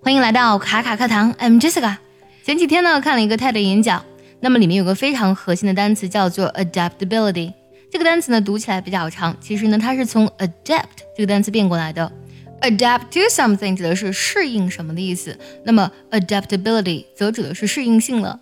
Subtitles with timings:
[0.00, 1.96] 欢迎来到卡卡课堂，I'm Jessica。
[2.44, 4.04] 前几天呢看了一个 TED 演讲，
[4.40, 7.52] 那么里面有个非常核心的单词叫做 adaptability。
[7.90, 12.10] 这个单词呢读起来比较长，其实呢它是从 adapt 这个单词变过来的。
[12.60, 18.40] adapt to something 指的是适应什么的意思，那么 adaptability 则指的是适应性了。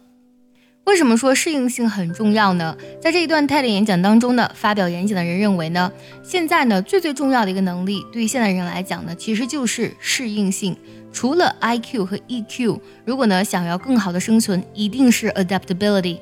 [0.85, 2.77] 为什么说适应性很重要呢？
[3.01, 5.91] 在这一段 TED 演讲当中呢，发表演讲的人认为呢，
[6.23, 10.77] 现在呢最最重要的一个能力，对于现代人来讲呢，其实就是适应性。
[11.13, 16.19] 除了 IQ 和 EQ，如果呢想要更好的生存，一定是 adaptability。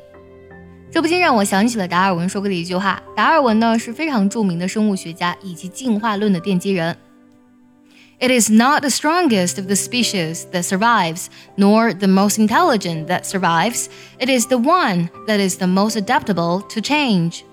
[0.90, 3.02] 这不禁让我想起了达尔文说过的一句话。
[3.16, 6.96] 达尔文呢是非常著名的生物学家以及进化论的奠基人。
[8.20, 13.86] It is not the strongest of the species that survives, nor the most intelligent that survives.
[14.18, 17.44] It is the one that is the most adaptable to change.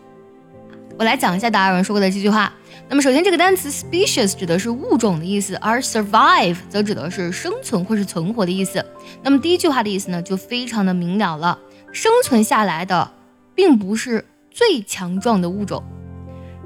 [0.99, 2.51] 我来讲一下达尔文说过的这句话。
[2.89, 8.85] 那么，首先这个单词 species 指的是物种的意思，而 survive 则指的是生存或是存活的意思。
[9.23, 11.57] 那么第一句话的意思呢，就非常的明了了。
[11.93, 13.09] 生存下来的，
[13.55, 15.81] 并不是最强壮的物种，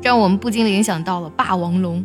[0.01, 2.03] 这让我们不禁联想到了霸王龙。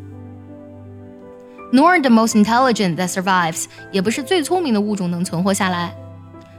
[1.73, 5.95] Nor the most intelligent that survives，也不是最聪明的物种能存活下来。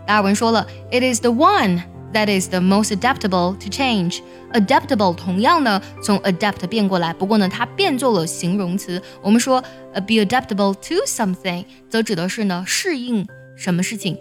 [0.05, 1.81] 达尔文说了，It is the one
[2.13, 4.19] that is the most adaptable to change。
[4.53, 9.01] adaptable 同样呢从 adapt 变过来，不过呢它变做了形容词。
[9.21, 9.61] 我们说
[9.93, 14.17] be adaptable to something，则指的是呢适应什么事情。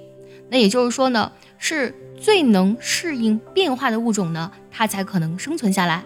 [0.48, 6.04] 那也就是说呢，是最能适应变化的物种呢，它才可能生存下来。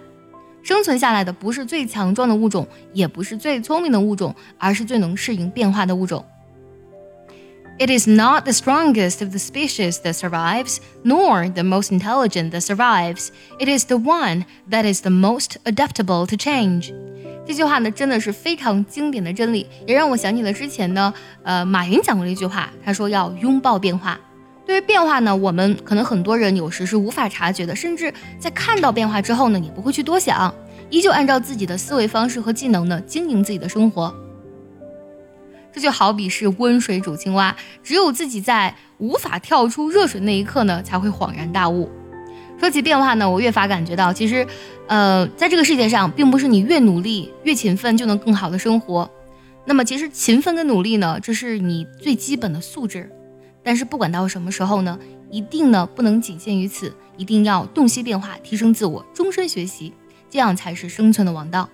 [0.62, 6.24] 生存下来的不是最强壮的物种，也不是最聪明的物种，而是最能适应变化的物种。
[7.78, 13.28] It is not the strongest of the species that survives, nor the most intelligent that survives.
[13.58, 16.92] It is the one that is the most adaptable to change.
[17.46, 24.20] 这句话呢，真的是非常经典的真理，也让我想起了之前呢，呃，马云讲过的一句话，他说要拥抱变化。
[24.70, 30.54] 对于变化呢，我们可能很多人有时是无法察觉的，甚至在看到变化之后呢，也不会去多想，
[30.90, 34.14] 依旧按照自己的思维方式和技能呢经营自己的生活。
[35.72, 41.90] 这就好比是温水煮青蛙，只有自己在无法跳出热水那一刻呢，才会恍然大悟。
[42.60, 44.46] 说起变化呢，我越发感觉到，其实，
[44.86, 49.10] 呃，在这个世界上，并不是你越努力、越勤奋就能更好的生活。
[49.64, 53.10] 那么，其实勤奋跟努力呢，这是你最基本的素质。
[53.62, 54.98] 但是不管到什么时候呢，
[55.30, 59.92] 一定呢不能仅限于此，一定要洞悉变化，提升自我，终身学习，
[60.28, 61.68] 这样才是生存的王道。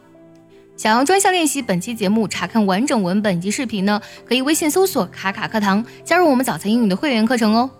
[0.76, 7.70] 想要专项练习本期节目，查看完整文本及视频呢，可以微信搜索“卡卡课堂”，加入我们早餐英语的会员课程哦。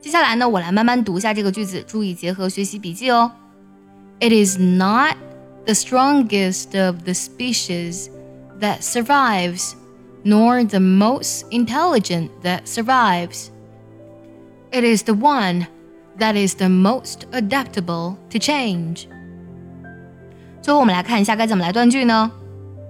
[0.00, 3.30] 接下来呢，我来慢慢读一下这个句子，注意结合学习笔记哦。
[4.20, 5.16] It is not
[5.66, 8.06] the strongest of the species
[8.58, 9.72] that survives.
[10.23, 13.51] nor the most intelligent that survives.
[14.71, 15.67] It is the one
[16.17, 19.07] that is the most adaptable to change.
[20.61, 22.31] 最后我们来看一下该怎么来断句呢？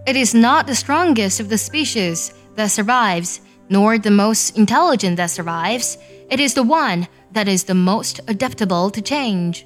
[0.06, 5.30] It is not the strongest of the species that survives, nor the most intelligent that
[5.30, 5.98] survives.
[6.30, 9.66] It is the one that is the most adaptable to change.